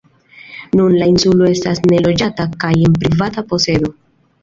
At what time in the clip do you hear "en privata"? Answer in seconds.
2.91-3.49